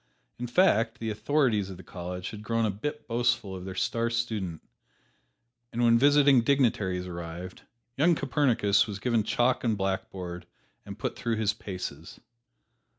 [0.39, 4.09] In fact the authorities of the college had grown a bit boastful of their star
[4.09, 4.63] student,
[5.71, 7.61] and when visiting dignitaries arrived,
[7.97, 10.47] young Copernicus was given chalk and blackboard
[10.87, 12.19] and put through his paces.